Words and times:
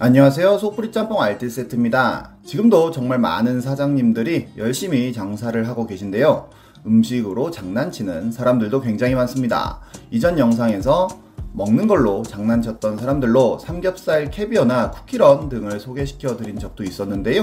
안녕하세요. 0.00 0.58
속풀이 0.58 0.92
짬뽕 0.92 1.20
알뜰 1.20 1.50
세트입니다. 1.50 2.36
지금도 2.44 2.92
정말 2.92 3.18
많은 3.18 3.60
사장님들이 3.60 4.50
열심히 4.56 5.12
장사를 5.12 5.66
하고 5.66 5.88
계신데요. 5.88 6.50
음식으로 6.86 7.50
장난치는 7.50 8.30
사람들도 8.30 8.80
굉장히 8.82 9.16
많습니다. 9.16 9.80
이전 10.12 10.38
영상에서 10.38 11.08
먹는 11.52 11.88
걸로 11.88 12.22
장난쳤던 12.22 12.98
사람들로 12.98 13.58
삼겹살 13.58 14.30
캐비어나 14.30 14.92
쿠키런 14.92 15.48
등을 15.48 15.80
소개시켜 15.80 16.36
드린 16.36 16.60
적도 16.60 16.84
있었는데요. 16.84 17.42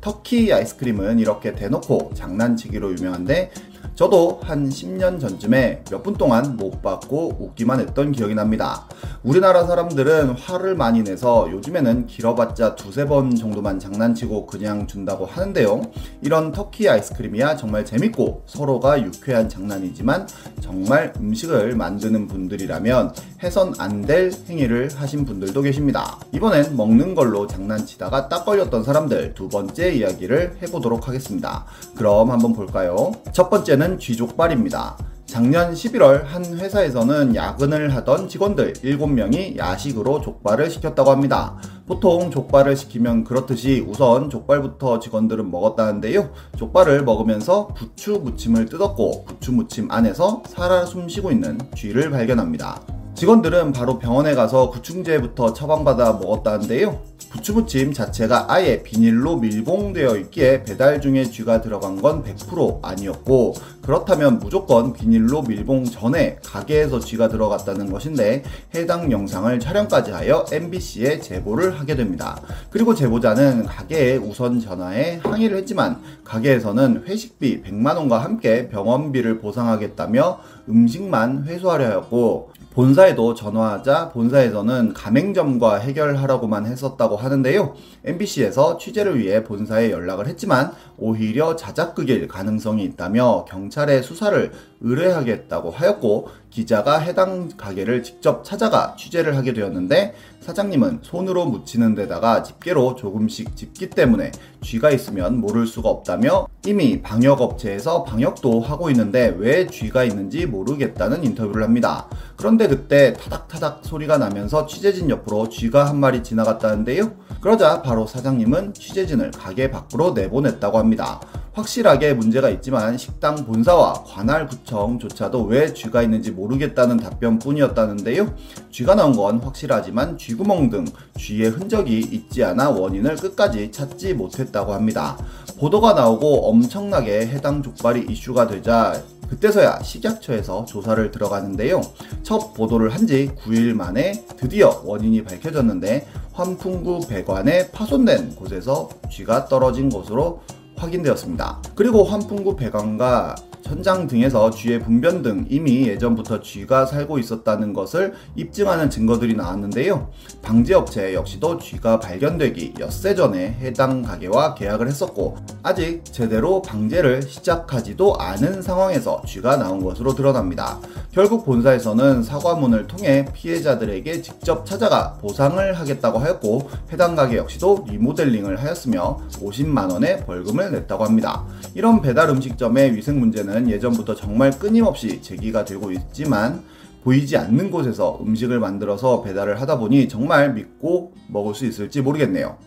터키 0.00 0.52
아이스크림은 0.52 1.18
이렇게 1.18 1.56
대놓고 1.56 2.12
장난치기로 2.14 2.92
유명한데 2.92 3.50
저도 3.94 4.40
한 4.42 4.68
10년 4.68 5.20
전쯤에 5.20 5.84
몇 5.90 6.02
분 6.06 6.14
동안 6.14 6.56
못 6.56 6.82
받고 6.82 7.36
웃기만 7.40 7.80
했던 7.80 8.12
기억이 8.12 8.34
납니다. 8.34 8.86
우리나라 9.24 9.64
사람들은 9.64 10.30
화를 10.32 10.76
많이 10.76 11.02
내서 11.02 11.50
요즘에는 11.50 12.06
길어봤자 12.06 12.76
두세 12.76 13.06
번 13.06 13.34
정도만 13.34 13.78
장난치고 13.80 14.46
그냥 14.46 14.86
준다고 14.86 15.26
하는데요. 15.26 15.82
이런 16.22 16.52
터키 16.52 16.88
아이스크림이야 16.88 17.56
정말 17.56 17.84
재밌고 17.84 18.42
서로가 18.46 19.02
유쾌한 19.02 19.48
장난이지만 19.48 20.28
정말 20.60 21.12
음식을 21.18 21.74
만드는 21.74 22.28
분들이라면 22.28 23.14
해선 23.42 23.74
안 23.78 23.96
될 24.06 24.30
행위를 24.48 24.88
하신 24.94 25.24
분들도 25.24 25.62
계십니다. 25.62 26.18
이번엔 26.30 26.76
먹는 26.76 27.14
걸로 27.16 27.46
장난치다가 27.48 28.28
딱 28.28 28.44
걸렸던 28.44 28.84
사람들 28.84 29.34
두 29.34 29.48
번째 29.48 29.90
이야기를 29.92 30.58
해보도록 30.62 31.08
하겠습니다. 31.08 31.64
그럼 31.96 32.30
한번 32.30 32.52
볼까요? 32.52 33.10
첫 33.32 33.50
번째 33.50 33.75
는 33.76 33.98
쥐족발입니다. 33.98 34.96
작년 35.26 35.74
11월 35.74 36.24
한 36.24 36.44
회사에서는 36.44 37.34
야근을 37.34 37.94
하던 37.96 38.28
직원들 38.28 38.74
7명이 38.74 39.58
야식으로 39.58 40.22
족발을 40.22 40.70
시켰다고 40.70 41.10
합니다. 41.10 41.58
보통 41.86 42.30
족발을 42.30 42.74
시키면 42.74 43.24
그렇듯이 43.24 43.84
우선 43.86 44.30
족발부터 44.30 44.98
직원들은 45.00 45.50
먹었다는데요. 45.50 46.30
족발을 46.56 47.04
먹으면서 47.04 47.68
부추 47.76 48.20
무침을 48.22 48.66
뜯었고 48.66 49.24
부추 49.26 49.52
무침 49.52 49.90
안에서 49.90 50.42
살아 50.46 50.86
숨쉬고 50.86 51.30
있는 51.30 51.58
쥐를 51.74 52.10
발견합니다. 52.10 52.95
직원들은 53.16 53.72
바로 53.72 53.98
병원에 53.98 54.34
가서 54.34 54.68
구충제부터 54.68 55.54
처방받아 55.54 56.18
먹었다는데요. 56.20 57.00
부추무침 57.30 57.94
자체가 57.94 58.52
아예 58.52 58.82
비닐로 58.82 59.38
밀봉되어 59.38 60.16
있기에 60.16 60.64
배달 60.64 61.00
중에 61.00 61.24
쥐가 61.24 61.62
들어간 61.62 62.00
건 62.00 62.22
100% 62.22 62.80
아니었고 62.82 63.54
그렇다면 63.80 64.38
무조건 64.38 64.92
비닐로 64.92 65.42
밀봉 65.42 65.84
전에 65.84 66.38
가게에서 66.44 67.00
쥐가 67.00 67.28
들어갔다는 67.28 67.90
것인데 67.90 68.42
해당 68.74 69.10
영상을 69.10 69.58
촬영까지 69.60 70.10
하여 70.10 70.44
MBC에 70.52 71.20
제보를 71.20 71.80
하게 71.80 71.96
됩니다. 71.96 72.40
그리고 72.70 72.94
제보자는 72.94 73.64
가게에 73.64 74.16
우선 74.16 74.60
전화해 74.60 75.20
항의를 75.22 75.56
했지만 75.58 76.02
가게에서는 76.24 77.04
회식비 77.06 77.62
100만원과 77.62 78.18
함께 78.18 78.68
병원비를 78.68 79.38
보상하겠다며 79.40 80.38
음식만 80.68 81.44
회수하려 81.44 81.86
하였고 81.86 82.50
본사에도 82.76 83.32
전화하자 83.32 84.10
본사에서는 84.10 84.92
가맹점과 84.92 85.78
해결하라고만 85.78 86.66
했었다고 86.66 87.16
하는데요. 87.16 87.74
MBC에서 88.04 88.76
취재를 88.76 89.18
위해 89.18 89.42
본사에 89.42 89.90
연락을 89.90 90.26
했지만 90.26 90.72
오히려 90.98 91.56
자작극일 91.56 92.28
가능성이 92.28 92.84
있다며 92.84 93.46
경찰에 93.48 94.02
수사를 94.02 94.52
의뢰하겠다고 94.82 95.70
하였고 95.70 96.28
기자가 96.50 96.98
해당 96.98 97.48
가게를 97.56 98.02
직접 98.02 98.44
찾아가 98.44 98.94
취재를 98.98 99.38
하게 99.38 99.54
되었는데 99.54 100.14
사장님은 100.40 100.98
손으로 101.00 101.46
묻히는 101.46 101.94
데다가 101.94 102.42
집게로 102.42 102.96
조금씩 102.96 103.56
집기 103.56 103.88
때문에 103.88 104.32
쥐가 104.62 104.90
있으면 104.90 105.40
모를 105.40 105.66
수가 105.66 105.88
없다며 105.88 106.46
이미 106.66 107.00
방역업체에서 107.00 108.02
방역도 108.02 108.60
하고 108.60 108.90
있는데 108.90 109.32
왜 109.38 109.68
쥐가 109.68 110.02
있는지 110.02 110.46
모르겠다는 110.46 111.22
인터뷰를 111.22 111.62
합니다. 111.62 112.08
그런데 112.36 112.66
그때 112.66 113.12
타닥타닥 113.12 113.80
소리가 113.84 114.18
나면서 114.18 114.66
취재진 114.66 115.08
옆으로 115.08 115.48
쥐가 115.48 115.86
한 115.86 116.00
마리 116.00 116.24
지나갔다는데요. 116.24 117.12
그러자 117.40 117.82
바로 117.82 118.08
사장님은 118.08 118.74
취재진을 118.74 119.30
가게 119.30 119.70
밖으로 119.70 120.12
내보냈다고 120.12 120.76
합니다. 120.78 121.20
확실하게 121.56 122.12
문제가 122.12 122.50
있지만 122.50 122.98
식당 122.98 123.46
본사와 123.46 124.04
관할 124.06 124.46
구청조차도 124.46 125.44
왜 125.44 125.72
쥐가 125.72 126.02
있는지 126.02 126.30
모르겠다는 126.30 126.98
답변뿐이었다는데요. 126.98 128.34
쥐가 128.70 128.94
나온 128.94 129.16
건 129.16 129.38
확실하지만 129.38 130.18
쥐구멍 130.18 130.68
등 130.68 130.84
쥐의 131.18 131.48
흔적이 131.48 132.00
있지 132.00 132.44
않아 132.44 132.68
원인을 132.70 133.16
끝까지 133.16 133.72
찾지 133.72 134.12
못했다고 134.14 134.74
합니다. 134.74 135.16
보도가 135.58 135.94
나오고 135.94 136.46
엄청나게 136.50 137.26
해당 137.28 137.62
족발이 137.62 138.04
이슈가 138.10 138.46
되자 138.46 139.02
그때서야 139.30 139.82
식약처에서 139.82 140.66
조사를 140.66 141.10
들어가는데요. 141.10 141.80
첫 142.22 142.52
보도를 142.52 142.90
한 142.94 143.06
지 143.06 143.30
9일 143.44 143.72
만에 143.72 144.24
드디어 144.36 144.82
원인이 144.84 145.22
밝혀졌는데 145.24 146.06
환풍구 146.32 147.06
배관에 147.08 147.70
파손된 147.70 148.34
곳에서 148.34 148.90
쥐가 149.10 149.46
떨어진 149.46 149.88
것으로 149.88 150.42
확인되었습니다. 150.76 151.62
그리고 151.74 152.04
환풍구 152.04 152.56
배관과 152.56 153.34
천장 153.66 154.06
등에서 154.06 154.48
쥐의 154.48 154.84
분변 154.84 155.22
등 155.22 155.44
이미 155.50 155.88
예전부터 155.88 156.40
쥐가 156.40 156.86
살고 156.86 157.18
있었다는 157.18 157.72
것을 157.72 158.14
입증하는 158.36 158.88
증거들이 158.88 159.34
나왔는데요. 159.34 160.08
방제업체 160.40 161.14
역시도 161.14 161.58
쥐가 161.58 161.98
발견되기 161.98 162.74
엿새 162.78 163.16
전에 163.16 163.56
해당 163.60 164.02
가게와 164.02 164.54
계약을 164.54 164.86
했었고 164.86 165.38
아직 165.64 166.04
제대로 166.04 166.62
방제를 166.62 167.22
시작하지도 167.22 168.14
않은 168.20 168.62
상황에서 168.62 169.20
쥐가 169.26 169.56
나온 169.56 169.82
것으로 169.82 170.14
드러납니다. 170.14 170.78
결국 171.10 171.44
본사에서는 171.44 172.22
사과문을 172.22 172.86
통해 172.86 173.24
피해자들에게 173.32 174.22
직접 174.22 174.64
찾아가 174.64 175.14
보상을 175.14 175.72
하겠다고 175.72 176.18
하였고 176.18 176.68
해당 176.92 177.16
가게 177.16 177.38
역시도 177.38 177.86
리모델링을 177.88 178.62
하였으며 178.62 179.18
50만원의 179.42 180.24
벌금을 180.26 180.70
냈다고 180.70 181.04
합니다. 181.04 181.44
이런 181.74 182.00
배달 182.00 182.28
음식점의 182.28 182.94
위생 182.94 183.18
문제는 183.18 183.55
문제는 183.56 183.70
예전부터 183.70 184.14
정말 184.14 184.50
끊임없이 184.50 185.22
제기가 185.22 185.64
되고 185.64 185.90
있지만 185.90 186.62
보이지 187.02 187.36
않는 187.36 187.70
곳에서 187.70 188.18
음식을 188.20 188.60
만들어서 188.60 189.22
배달을 189.22 189.60
하다 189.60 189.78
보니 189.78 190.08
정말 190.08 190.52
믿고 190.52 191.14
먹을 191.28 191.54
수 191.54 191.64
있을지 191.64 192.02
모르겠네요. 192.02 192.58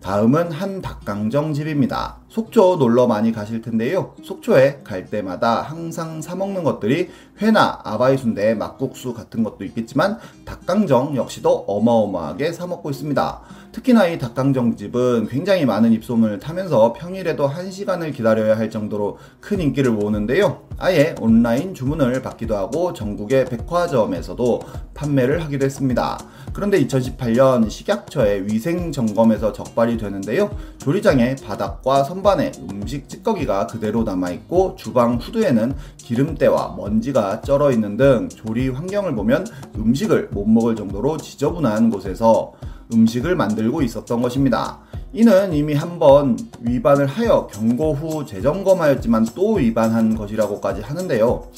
다음은 0.00 0.52
한 0.52 0.82
닭강정 0.82 1.54
집입니다. 1.54 2.18
속초 2.28 2.76
놀러 2.76 3.06
많이 3.06 3.32
가실 3.32 3.62
텐데요. 3.62 4.14
속초에 4.22 4.80
갈 4.84 5.06
때마다 5.06 5.62
항상 5.62 6.20
사먹는 6.20 6.62
것들이 6.62 7.08
회나 7.40 7.80
아바이 7.84 8.18
순대, 8.18 8.54
막국수 8.54 9.14
같은 9.14 9.42
것도 9.42 9.64
있겠지만 9.64 10.18
닭강정 10.44 11.16
역시도 11.16 11.64
어마어마하게 11.66 12.52
사먹고 12.52 12.90
있습니다. 12.90 13.40
특히나 13.74 14.06
이 14.06 14.18
닭강정집은 14.18 15.26
굉장히 15.26 15.66
많은 15.66 15.92
입소문을 15.94 16.38
타면서 16.38 16.92
평일에도 16.92 17.48
1시간을 17.48 18.14
기다려야 18.14 18.56
할 18.56 18.70
정도로 18.70 19.18
큰 19.40 19.60
인기를 19.60 19.90
모으는데요. 19.90 20.62
아예 20.78 21.16
온라인 21.20 21.74
주문을 21.74 22.22
받기도 22.22 22.56
하고 22.56 22.92
전국의 22.92 23.46
백화점에서도 23.46 24.60
판매를 24.94 25.42
하기도 25.42 25.64
했습니다. 25.64 26.18
그런데 26.52 26.86
2018년 26.86 27.68
식약처의 27.68 28.46
위생 28.46 28.92
점검에서 28.92 29.52
적발이 29.52 29.96
되는데요. 29.96 30.56
조리장의 30.78 31.36
바닥과 31.44 32.04
선반에 32.04 32.52
음식 32.70 33.08
찌꺼기가 33.08 33.66
그대로 33.66 34.04
남아있고 34.04 34.76
주방 34.76 35.16
후드에는 35.16 35.74
기름때와 35.96 36.76
먼지가 36.76 37.40
쩔어 37.40 37.72
있는 37.72 37.96
등 37.96 38.28
조리 38.28 38.68
환경을 38.68 39.16
보면 39.16 39.48
음식을 39.74 40.28
못 40.30 40.46
먹을 40.46 40.76
정도로 40.76 41.16
지저분한 41.16 41.90
곳에서 41.90 42.52
음식을 42.92 43.36
만들고 43.36 43.82
있었던 43.82 44.20
것입니다. 44.20 44.78
이는 45.12 45.52
이미 45.52 45.74
한번 45.74 46.36
위반을 46.60 47.06
하여 47.06 47.46
경고 47.46 47.94
후 47.94 48.26
재점검하였지만 48.26 49.26
또 49.34 49.54
위반한 49.54 50.16
것이라고까지 50.16 50.82
하는데요. 50.82 51.48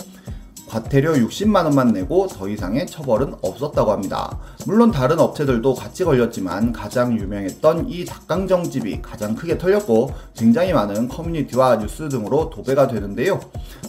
과태료 0.68 1.12
60만원만 1.12 1.92
내고 1.92 2.26
더 2.26 2.48
이상의 2.48 2.86
처벌은 2.86 3.34
없었다고 3.40 3.92
합니다. 3.92 4.38
물론 4.66 4.90
다른 4.90 5.20
업체들도 5.20 5.74
같이 5.74 6.04
걸렸지만 6.04 6.72
가장 6.72 7.16
유명했던 7.16 7.88
이 7.88 8.04
닭강정집이 8.04 9.00
가장 9.00 9.36
크게 9.36 9.58
털렸고 9.58 10.12
굉장히 10.36 10.72
많은 10.72 11.08
커뮤니티와 11.08 11.78
뉴스 11.78 12.08
등으로 12.08 12.50
도배가 12.50 12.88
되는데요. 12.88 13.40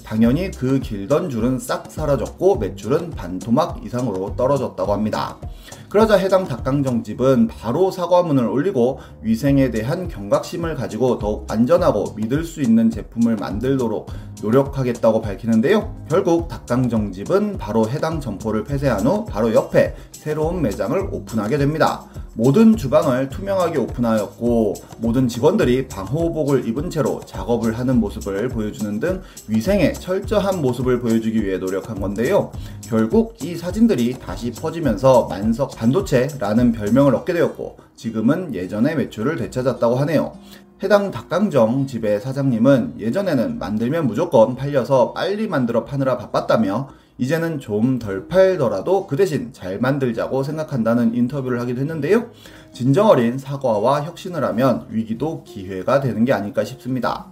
당연히 0.03 0.51
그 0.51 0.79
길던 0.79 1.29
줄은 1.29 1.59
싹 1.59 1.91
사라졌고 1.91 2.57
매출은 2.57 3.09
반토막 3.11 3.83
이상으로 3.83 4.35
떨어졌다고 4.35 4.93
합니다. 4.93 5.37
그러자 5.89 6.15
해당 6.15 6.45
닭강정집은 6.45 7.47
바로 7.47 7.91
사과문을 7.91 8.45
올리고 8.45 8.99
위생에 9.21 9.71
대한 9.71 10.09
경각심을 10.09 10.75
가지고 10.75 11.17
더욱 11.17 11.49
안전하고 11.49 12.13
믿을 12.15 12.43
수 12.43 12.61
있는 12.61 12.89
제품을 12.89 13.37
만들도록 13.37 14.11
노력하겠다고 14.41 15.21
밝히는데요. 15.21 15.95
결국 16.09 16.49
닭 16.49 16.66
강정집은 16.67 17.57
바로 17.57 17.89
해당 17.89 18.21
점포를 18.21 18.63
폐쇄한 18.63 19.05
후 19.05 19.25
바로 19.25 19.53
옆에 19.53 19.95
새로운 20.11 20.61
매장을 20.61 20.99
오픈하게 21.11 21.57
됩니다. 21.57 22.03
모든 22.33 22.77
주방을 22.77 23.29
투명하게 23.29 23.79
오픈하였고 23.79 24.75
모든 24.99 25.27
직원들이 25.27 25.87
방호복을 25.87 26.67
입은 26.67 26.91
채로 26.91 27.21
작업을 27.25 27.79
하는 27.79 27.99
모습을 27.99 28.49
보여주는 28.49 28.99
등 28.99 29.21
위생에 29.47 29.93
철저한 29.93 30.61
모습을 30.61 30.99
보여주기 30.99 31.43
위해 31.43 31.57
노력한 31.57 31.99
건데요. 31.99 32.51
결국 32.81 33.35
이 33.41 33.55
사진들이 33.55 34.19
다시 34.19 34.51
퍼지면서 34.51 35.27
만석 35.27 35.75
반도체라는 35.75 36.73
별명을 36.73 37.15
얻게 37.15 37.33
되었고 37.33 37.77
지금은 37.95 38.53
예전의 38.53 38.95
매출을 38.97 39.37
되찾았다고 39.37 39.95
하네요. 39.95 40.33
해당 40.83 41.09
닭강정 41.09 41.87
집의 41.87 42.21
사장님은 42.21 42.95
예전에는 42.99 43.57
만들면 43.57 44.05
무조건 44.05 44.55
팔려서 44.55 45.13
빨리 45.13 45.47
만들어 45.47 45.85
파느라 45.85 46.17
바빴다며 46.17 46.89
이제는 47.17 47.59
좀 47.59 47.97
덜 47.97 48.27
팔더라도 48.27 49.07
그 49.07 49.15
대신 49.15 49.51
잘 49.51 49.79
만들자고 49.79 50.43
생각한다는 50.43 51.15
인터뷰를 51.15 51.59
하기도 51.61 51.81
했는데요. 51.81 52.29
진정 52.73 53.07
어린 53.07 53.39
사과와 53.39 54.03
혁신을 54.03 54.43
하면 54.43 54.85
위기도 54.89 55.43
기회가 55.43 55.99
되는 55.99 56.25
게 56.25 56.33
아닐까 56.33 56.63
싶습니다. 56.63 57.25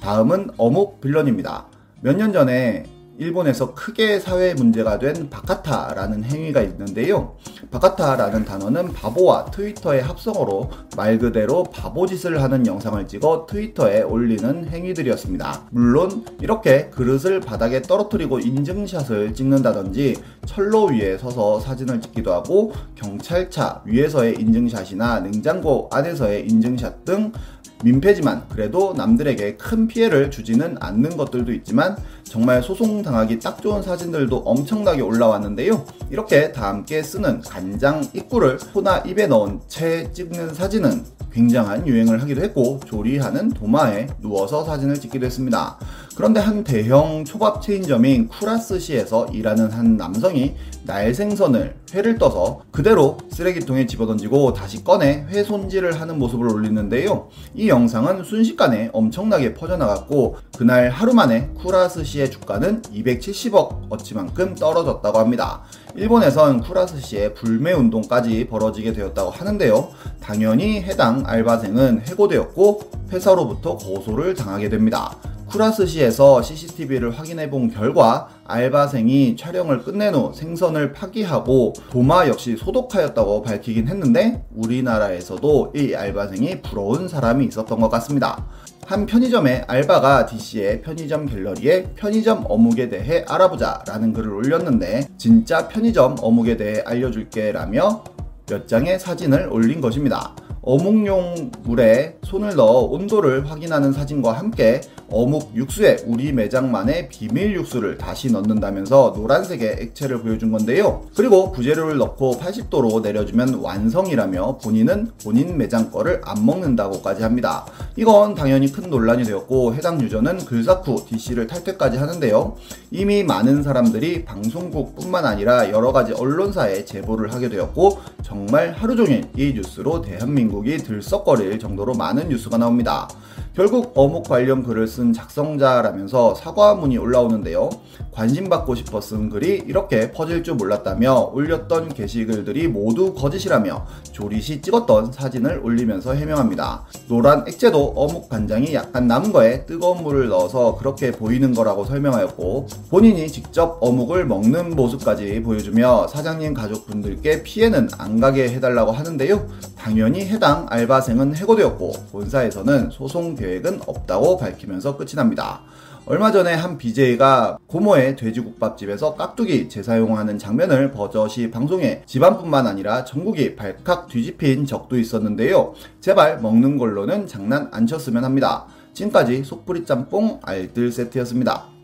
다음은 0.00 0.52
어묵 0.56 1.02
빌런입니다. 1.02 1.66
몇 2.00 2.16
년 2.16 2.32
전에 2.32 2.84
일본에서 3.18 3.74
크게 3.74 4.20
사회 4.20 4.52
문제가 4.54 4.98
된 4.98 5.30
바카타라는 5.30 6.24
행위가 6.24 6.60
있는데요. 6.62 7.36
바카타라는 7.70 8.44
단어는 8.44 8.92
바보와 8.92 9.46
트위터의 9.46 10.02
합성어로 10.02 10.70
말 10.96 11.18
그대로 11.18 11.62
바보짓을 11.64 12.42
하는 12.42 12.66
영상을 12.66 13.06
찍어 13.08 13.46
트위터에 13.48 14.02
올리는 14.02 14.68
행위들이었습니다. 14.68 15.62
물론 15.70 16.26
이렇게 16.40 16.90
그릇을 16.90 17.40
바닥에 17.40 17.80
떨어뜨리고 17.82 18.38
인증샷을 18.38 19.34
찍는다든지 19.34 20.16
철로 20.44 20.86
위에 20.86 21.16
서서 21.16 21.60
사진을 21.60 22.00
찍기도 22.02 22.32
하고 22.32 22.72
경찰차 22.94 23.82
위에서의 23.86 24.36
인증샷이나 24.38 25.20
냉장고 25.20 25.88
안에서의 25.90 26.46
인증샷 26.48 27.04
등 27.04 27.32
민폐지만 27.82 28.48
그래도 28.48 28.94
남들에게 28.94 29.56
큰 29.56 29.86
피해를 29.86 30.30
주지는 30.30 30.76
않는 30.80 31.16
것들도 31.16 31.52
있지만 31.52 31.96
정말 32.24 32.62
소송당하기 32.62 33.38
딱 33.40 33.62
좋은 33.62 33.82
사진들도 33.82 34.36
엄청나게 34.38 35.02
올라왔는데요. 35.02 35.84
이렇게 36.10 36.52
다 36.52 36.68
함께 36.68 37.02
쓰는 37.02 37.40
간장 37.40 38.04
입구를 38.14 38.58
코나 38.72 38.98
입에 38.98 39.26
넣은 39.26 39.60
채 39.68 40.10
찍는 40.12 40.54
사진은 40.54 41.16
굉장한 41.36 41.86
유행을 41.86 42.22
하기도 42.22 42.40
했고 42.40 42.80
조리하는 42.86 43.50
도마에 43.50 44.06
누워서 44.22 44.64
사진을 44.64 44.94
찍기도 44.98 45.26
했습니다. 45.26 45.78
그런데 46.16 46.40
한 46.40 46.64
대형 46.64 47.26
초밥 47.26 47.60
체인점인 47.60 48.28
쿠라스시에서 48.28 49.26
일하는 49.34 49.70
한 49.70 49.98
남성이 49.98 50.54
날 50.86 51.12
생선을 51.12 51.76
회를 51.92 52.16
떠서 52.16 52.62
그대로 52.70 53.18
쓰레기통에 53.30 53.84
집어던지고 53.86 54.54
다시 54.54 54.82
꺼내 54.82 55.26
회 55.28 55.44
손질을 55.44 56.00
하는 56.00 56.18
모습을 56.18 56.48
올리는데요. 56.50 57.28
이 57.66 57.68
영상은 57.68 58.22
순식간에 58.22 58.90
엄청나게 58.92 59.54
퍼져나갔고 59.54 60.36
그날 60.56 60.88
하루 60.88 61.12
만에 61.12 61.48
쿠라스시의 61.60 62.30
주가는 62.30 62.82
270억 62.82 63.90
어치만큼 63.90 64.54
떨어졌다고 64.54 65.18
합니다. 65.18 65.64
일본에선 65.96 66.60
쿠라스시의 66.60 67.34
불매 67.34 67.72
운동까지 67.72 68.46
벌어지게 68.46 68.92
되었다고 68.92 69.30
하는데요. 69.30 69.88
당연히 70.22 70.80
해당 70.80 71.24
알바생은 71.26 72.02
해고되었고 72.06 72.82
회사로부터 73.12 73.76
고소를 73.76 74.34
당하게 74.34 74.68
됩니다. 74.68 75.16
쿠라스시에서 75.48 76.42
CCTV를 76.42 77.16
확인해 77.16 77.48
본 77.48 77.70
결과 77.70 78.28
알바생이 78.44 79.36
촬영을 79.36 79.82
끝낸 79.82 80.14
후 80.14 80.32
생선을 80.34 80.92
파기하고 80.92 81.72
도마 81.90 82.28
역시 82.28 82.56
소독하였다고 82.56 83.42
밝히긴 83.42 83.88
했는데 83.88 84.44
우리나라에서도 84.54 85.72
이 85.76 85.94
알바생이 85.94 86.62
부러운 86.62 87.08
사람이 87.08 87.46
있었던 87.46 87.80
것 87.80 87.88
같습니다. 87.88 88.44
한 88.86 89.04
편의점의 89.04 89.64
알바가 89.66 90.26
DC의 90.26 90.82
편의점 90.82 91.26
갤러리에 91.26 91.90
편의점 91.96 92.44
어묵에 92.48 92.88
대해 92.88 93.24
알아보자 93.28 93.82
라는 93.86 94.12
글을 94.12 94.32
올렸는데 94.32 95.08
진짜 95.16 95.66
편의점 95.66 96.16
어묵에 96.20 96.56
대해 96.56 96.82
알려줄게 96.84 97.52
라며 97.52 98.04
몇 98.48 98.68
장의 98.68 99.00
사진을 99.00 99.48
올린 99.50 99.80
것입니다. 99.80 100.34
어묵용 100.62 101.52
물에 101.62 102.18
손을 102.24 102.56
넣어 102.56 102.82
온도를 102.82 103.48
확인하는 103.48 103.92
사진과 103.92 104.32
함께 104.32 104.80
어묵 105.10 105.52
육수에 105.54 105.98
우리 106.06 106.32
매장만의 106.32 107.08
비밀 107.08 107.54
육수를 107.54 107.96
다시 107.96 108.30
넣는다면서 108.32 109.14
노란색의 109.16 109.76
액체를 109.80 110.22
보여준 110.22 110.50
건데요. 110.50 111.04
그리고 111.14 111.52
부재료를 111.52 111.96
넣고 111.98 112.38
80도로 112.38 113.02
내려주면 113.02 113.54
완성이라며 113.54 114.58
본인은 114.58 115.12
본인 115.22 115.56
매장 115.56 115.90
거를 115.90 116.20
안 116.24 116.44
먹는다고까지 116.44 117.22
합니다. 117.22 117.66
이건 117.96 118.34
당연히 118.34 118.70
큰 118.70 118.90
논란이 118.90 119.24
되었고 119.24 119.74
해당 119.74 120.00
유저는 120.00 120.44
글사쿠 120.44 121.06
DC를 121.08 121.46
탈퇴까지 121.46 121.98
하는데요. 121.98 122.56
이미 122.90 123.22
많은 123.22 123.62
사람들이 123.62 124.24
방송국뿐만 124.24 125.24
아니라 125.24 125.70
여러 125.70 125.92
가지 125.92 126.12
언론사에 126.12 126.84
제보를 126.84 127.32
하게 127.32 127.48
되었고 127.48 127.98
정말 128.22 128.72
하루 128.72 128.96
종일 128.96 129.24
이 129.36 129.52
뉴스로 129.54 130.02
대한민국이 130.02 130.78
들썩거릴 130.78 131.58
정도로 131.58 131.94
많은 131.94 132.28
뉴스가 132.28 132.58
나옵니다. 132.58 133.08
결국 133.54 133.92
어묵 133.94 134.28
관련 134.28 134.62
글을 134.62 134.86
쓴 134.96 135.12
작성자라면서 135.12 136.34
사과문이 136.36 136.96
올라오는데요. 136.96 137.68
관심받고 138.12 138.74
싶어 138.76 139.02
쓴 139.02 139.28
글이 139.28 139.64
이렇게 139.66 140.10
퍼질 140.10 140.42
줄 140.42 140.54
몰랐다며 140.54 141.32
올렸던 141.34 141.90
게시글들이 141.90 142.68
모두 142.68 143.12
거짓이라며 143.12 143.86
조리시 144.12 144.62
찍었던 144.62 145.12
사진을 145.12 145.60
올리면서 145.62 146.14
해명합니다. 146.14 146.86
노란 147.08 147.44
액체도 147.46 147.92
어묵 147.94 148.30
간장이 148.30 148.72
약간 148.72 149.06
남은 149.06 149.32
거에 149.32 149.66
뜨거운 149.66 150.02
물을 150.02 150.28
넣어서 150.28 150.76
그렇게 150.78 151.12
보이는 151.12 151.52
거라고 151.52 151.84
설명하였고 151.84 152.66
본인이 152.88 153.28
직접 153.28 153.76
어묵을 153.82 154.24
먹는 154.24 154.76
모습까지 154.76 155.42
보여주며 155.42 156.06
사장님 156.08 156.54
가족분들께 156.54 157.42
피해는 157.42 157.90
안 157.98 158.18
가게 158.18 158.48
해달라고 158.48 158.92
하는데요. 158.92 159.46
당연히 159.86 160.26
해당 160.26 160.66
알바생은 160.68 161.36
해고되었고 161.36 161.92
본사에서는 162.10 162.90
소송 162.90 163.36
계획은 163.36 163.82
없다고 163.86 164.36
밝히면서 164.36 164.96
끝이 164.96 165.12
납니다. 165.14 165.60
얼마 166.06 166.32
전에 166.32 166.54
한 166.54 166.76
BJ가 166.76 167.56
고모의 167.68 168.16
돼지국밥집에서 168.16 169.14
깍두기 169.14 169.68
재사용하는 169.68 170.38
장면을 170.38 170.90
버젓이 170.90 171.52
방송해 171.52 172.02
집안뿐만 172.04 172.66
아니라 172.66 173.04
전국이 173.04 173.54
발칵 173.54 174.08
뒤집힌 174.08 174.66
적도 174.66 174.98
있었는데요. 174.98 175.74
제발 176.00 176.40
먹는 176.40 176.78
걸로는 176.78 177.28
장난 177.28 177.68
안 177.70 177.86
쳤으면 177.86 178.24
합니다. 178.24 178.66
지금까지 178.92 179.44
속풀이 179.44 179.84
짬뽕 179.84 180.40
알뜰 180.42 180.90
세트였습니다. 180.90 181.75